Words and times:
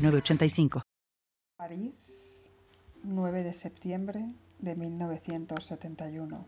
906985. 0.00 0.82
París, 1.56 1.94
9 3.02 3.42
de 3.42 3.52
septiembre 3.52 4.34
de 4.58 4.74
1971. 4.74 6.46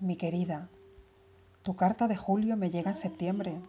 Mi 0.00 0.16
querida, 0.16 0.70
tu 1.62 1.76
carta 1.76 2.08
de 2.08 2.16
julio 2.16 2.56
me 2.56 2.70
llega 2.70 2.92
en 2.92 2.96
septiembre. 2.96 3.60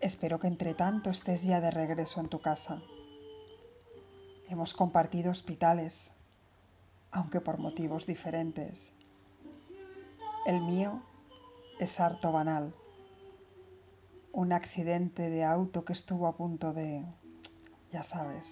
Espero 0.00 0.40
que 0.40 0.48
entre 0.48 0.74
tanto 0.74 1.10
estés 1.10 1.42
ya 1.44 1.60
de 1.60 1.70
regreso 1.70 2.20
en 2.20 2.28
tu 2.28 2.40
casa. 2.40 2.82
Hemos 4.48 4.74
compartido 4.74 5.30
hospitales, 5.30 5.94
aunque 7.12 7.40
por 7.40 7.58
motivos 7.58 8.06
diferentes. 8.06 8.92
El 10.46 10.62
mío 10.62 11.00
es 11.78 12.00
harto 12.00 12.32
banal. 12.32 12.74
Un 14.38 14.52
accidente 14.52 15.30
de 15.30 15.42
auto 15.42 15.84
que 15.84 15.92
estuvo 15.92 16.28
a 16.28 16.36
punto 16.36 16.72
de... 16.72 17.04
ya 17.90 18.04
sabes. 18.04 18.46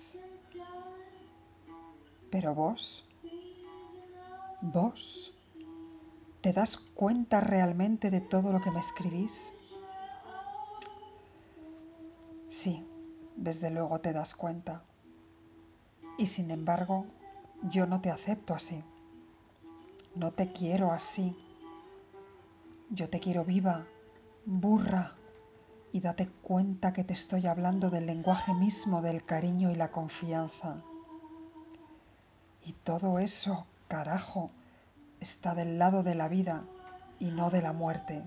Pero 2.29 2.57
vos, 2.57 3.05
vos, 4.63 5.33
¿te 6.41 6.53
das 6.53 6.77
cuenta 6.97 7.41
realmente 7.41 8.11
de 8.11 8.21
todo 8.21 8.53
lo 8.53 8.61
que 8.61 8.73
me 8.73 8.81
escribís? 8.81 9.33
Sí, 12.65 12.85
desde 13.37 13.71
luego 13.71 14.01
te 14.01 14.13
das 14.13 14.35
cuenta. 14.35 14.83
Y 16.19 16.27
sin 16.27 16.51
embargo, 16.51 17.07
yo 17.71 17.87
no 17.87 18.01
te 18.01 18.11
acepto 18.11 18.55
así. 18.55 18.83
No 20.17 20.33
te 20.33 20.49
quiero 20.49 20.91
así. 20.91 21.33
Yo 22.91 23.09
te 23.09 23.21
quiero 23.21 23.45
viva, 23.45 23.87
burra, 24.47 25.16
y 25.97 26.01
date 26.01 26.29
cuenta 26.43 26.93
que 26.93 27.05
te 27.05 27.15
estoy 27.15 27.47
hablando 27.47 27.89
del 27.89 28.05
lenguaje 28.05 28.53
mismo 28.53 29.01
del 29.01 29.25
cariño 29.25 29.71
y 29.71 29.75
la 29.77 29.93
confianza. 29.93 30.83
Y 32.63 32.75
todo 32.75 33.19
eso, 33.19 33.65
carajo, 33.89 34.51
está 35.21 35.55
del 35.55 35.79
lado 35.79 36.03
de 36.03 36.15
la 36.15 36.29
vida 36.29 36.65
y 37.19 37.31
no 37.31 37.49
de 37.49 37.63
la 37.63 37.73
muerte. 37.73 38.23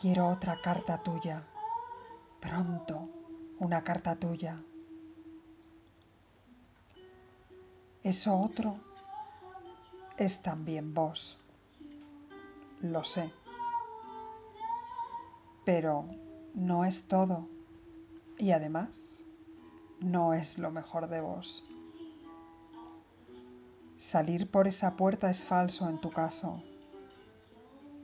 Quiero 0.00 0.28
otra 0.28 0.60
carta 0.62 0.98
tuya, 0.98 1.42
pronto, 2.38 3.08
una 3.58 3.82
carta 3.82 4.14
tuya. 4.14 4.62
Eso 8.04 8.38
otro 8.38 8.76
es 10.18 10.40
también 10.40 10.94
vos. 10.94 11.36
Lo 12.80 13.02
sé. 13.02 13.32
Pero 15.66 16.06
no 16.54 16.84
es 16.84 17.08
todo. 17.08 17.48
Y 18.38 18.52
además, 18.52 18.96
no 20.00 20.32
es 20.32 20.58
lo 20.58 20.70
mejor 20.70 21.08
de 21.08 21.20
vos. 21.20 21.64
Salir 23.98 24.48
por 24.48 24.68
esa 24.68 24.96
puerta 24.96 25.28
es 25.28 25.44
falso 25.44 25.88
en 25.88 26.00
tu 26.00 26.10
caso. 26.10 26.62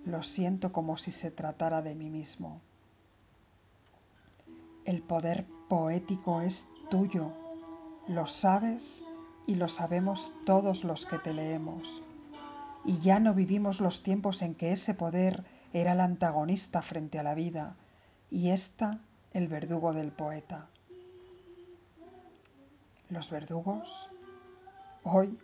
Lo 0.05 0.25
siento 0.25 0.73
como 0.73 0.97
si 0.97 1.13
se 1.13 1.31
tratara 1.31 1.83
de 1.83 1.95
mí 1.95 2.11
mismo. 2.11 2.61
El 4.85 5.01
poder 5.01 5.47
poético 5.69 6.41
es 6.41 6.67
tuyo. 6.91 7.31
Lo 8.09 8.27
sabes 8.27 9.05
y 9.47 9.55
lo 9.55 9.69
sabemos 9.69 10.35
todos 10.45 10.83
los 10.83 11.07
que 11.07 11.19
te 11.19 11.33
leemos. 11.33 12.03
Y 12.85 12.99
ya 12.99 13.21
no 13.21 13.35
vivimos 13.35 13.81
los 13.81 14.03
tiempos 14.03 14.43
en 14.43 14.57
que 14.57 14.73
ese 14.73 14.95
poder 14.95 15.45
era 15.73 15.93
el 15.93 16.01
antagonista 16.01 16.83
frente 16.83 17.19
a 17.19 17.23
la 17.23 17.35
vida 17.35 17.77
y 18.31 18.51
ésta 18.51 18.99
el 19.33 19.49
verdugo 19.49 19.93
del 19.93 20.13
poeta. 20.13 20.67
Los 23.09 23.31
verdugos 23.31 24.11
hoy 25.05 25.39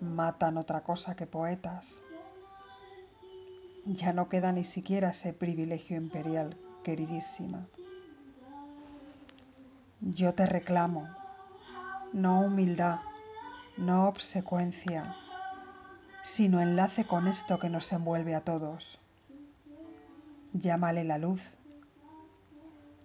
matan 0.00 0.58
otra 0.58 0.82
cosa 0.82 1.16
que 1.16 1.26
poetas. 1.26 1.86
Ya 3.84 4.12
no 4.12 4.28
queda 4.28 4.52
ni 4.52 4.64
siquiera 4.64 5.10
ese 5.10 5.32
privilegio 5.32 5.96
imperial, 5.96 6.56
queridísima. 6.82 7.66
Yo 10.00 10.34
te 10.34 10.46
reclamo 10.46 11.08
no 12.12 12.40
humildad, 12.40 13.00
no 13.76 14.08
obsecuencia, 14.08 15.16
sino 16.34 16.60
enlace 16.60 17.06
con 17.06 17.28
esto 17.28 17.58
que 17.58 17.70
nos 17.70 17.90
envuelve 17.92 18.34
a 18.34 18.42
todos. 18.42 18.98
Llámale 20.52 21.04
la 21.04 21.18
luz, 21.18 21.40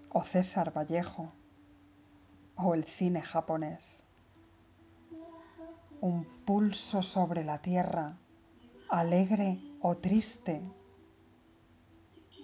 o 0.09 0.24
César 0.24 0.76
Vallejo, 0.76 1.32
o 2.56 2.74
el 2.74 2.84
cine 2.86 3.22
japonés. 3.22 3.84
Un 6.02 6.26
pulso 6.46 7.02
sobre 7.04 7.44
la 7.44 7.59
tierra, 7.59 8.18
alegre 8.90 9.59
o 9.82 9.96
triste, 9.98 10.62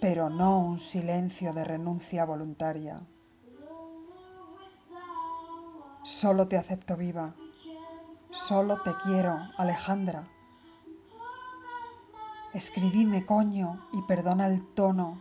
pero 0.00 0.30
no 0.30 0.60
un 0.60 0.80
silencio 0.80 1.52
de 1.52 1.64
renuncia 1.64 2.24
voluntaria. 2.24 3.00
Solo 6.04 6.48
te 6.48 6.56
acepto 6.56 6.96
viva. 6.96 7.34
Solo 8.30 8.80
te 8.82 8.92
quiero, 9.04 9.38
Alejandra. 9.56 10.28
Escribime, 12.54 13.26
coño, 13.26 13.78
y 13.92 14.00
perdona 14.02 14.46
el 14.46 14.66
tono. 14.74 15.18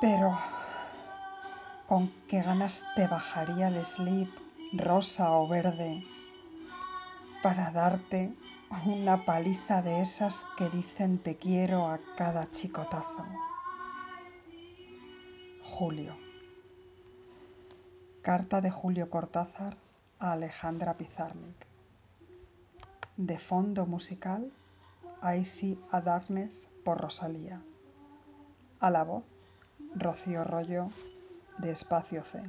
Pero, 0.00 0.38
¿con 1.86 2.10
qué 2.26 2.40
ganas 2.40 2.82
te 2.96 3.06
bajaría 3.06 3.68
el 3.68 3.84
slip, 3.84 4.30
rosa 4.72 5.30
o 5.32 5.46
verde, 5.46 6.04
para 7.42 7.70
darte 7.70 8.34
una 8.86 9.26
paliza 9.26 9.82
de 9.82 10.00
esas 10.00 10.38
que 10.56 10.70
dicen 10.70 11.18
te 11.18 11.36
quiero 11.36 11.86
a 11.86 12.00
cada 12.16 12.50
chicotazo? 12.52 13.26
Julio. 15.62 16.16
Carta 18.22 18.62
de 18.62 18.70
Julio 18.70 19.10
Cortázar 19.10 19.76
a 20.18 20.32
Alejandra 20.32 20.94
Pizarnik. 20.94 21.66
De 23.18 23.38
fondo 23.38 23.84
musical, 23.84 24.50
I 25.24 25.44
See 25.44 25.78
a 25.92 26.00
Darkness 26.00 26.66
por 26.84 27.00
Rosalía. 27.00 27.62
A 28.80 28.90
la 28.90 29.04
voz, 29.04 29.22
Rocío 29.94 30.42
Rollo, 30.42 30.88
de 31.58 31.70
Espacio 31.70 32.24
C. 32.24 32.42